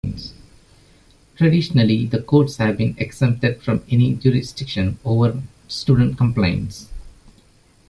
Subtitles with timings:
[1.37, 6.89] Traditionally, the courts have been exempted from any jurisdiction over student complaints.